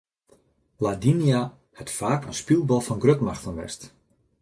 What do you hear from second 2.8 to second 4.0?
fan grutmachten west.